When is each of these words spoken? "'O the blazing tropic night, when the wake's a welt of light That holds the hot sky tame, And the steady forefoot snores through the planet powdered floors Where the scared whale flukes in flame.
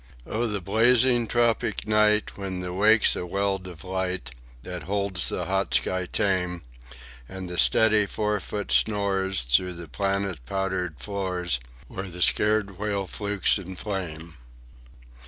"'O 0.25 0.47
the 0.47 0.61
blazing 0.61 1.27
tropic 1.27 1.85
night, 1.87 2.35
when 2.35 2.59
the 2.61 2.73
wake's 2.73 3.15
a 3.15 3.23
welt 3.23 3.67
of 3.67 3.83
light 3.83 4.31
That 4.63 4.81
holds 4.81 5.29
the 5.29 5.45
hot 5.45 5.75
sky 5.75 6.07
tame, 6.07 6.63
And 7.29 7.47
the 7.47 7.59
steady 7.59 8.07
forefoot 8.07 8.71
snores 8.71 9.43
through 9.43 9.73
the 9.73 9.87
planet 9.87 10.43
powdered 10.47 10.99
floors 10.99 11.59
Where 11.87 12.09
the 12.09 12.23
scared 12.23 12.79
whale 12.79 13.05
flukes 13.05 13.59
in 13.59 13.75
flame. 13.75 14.33